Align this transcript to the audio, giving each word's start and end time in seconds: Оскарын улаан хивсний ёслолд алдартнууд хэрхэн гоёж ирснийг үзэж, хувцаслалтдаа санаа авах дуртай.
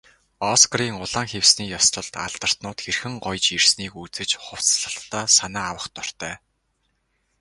Оскарын 0.51 0.95
улаан 1.03 1.27
хивсний 1.31 1.71
ёслолд 1.79 2.13
алдартнууд 2.25 2.79
хэрхэн 2.81 3.13
гоёж 3.25 3.45
ирснийг 3.57 3.93
үзэж, 4.03 4.29
хувцаслалтдаа 4.45 5.25
санаа 5.37 5.65
авах 5.71 5.85
дуртай. 5.95 6.35